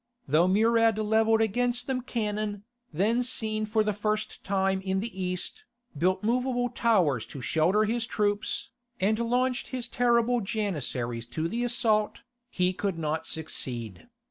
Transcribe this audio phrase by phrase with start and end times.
[0.27, 5.63] Though Murad levelled against them cannon, then seen for the first time in the East,
[5.95, 12.21] built movable towers to shelter his troops, and launched his terrible Janissaries to the assault,
[12.49, 14.07] he could not succeed.